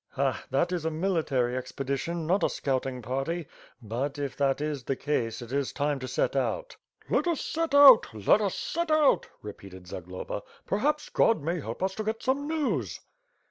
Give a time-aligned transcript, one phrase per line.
[0.13, 0.45] "Ha!
[0.49, 3.45] That is a military expedition not a scouting party;
[3.83, 6.75] but, if that is the case, it is time to set out."
[7.07, 8.07] "Let us set out!
[8.11, 10.41] Let us set out!" repeated Zagloba.
[10.65, 12.99] "Perhaps God may help us to get some news."